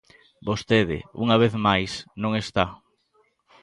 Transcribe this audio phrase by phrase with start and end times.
[0.47, 1.91] Vostede, unha vez máis,
[2.21, 2.65] non está.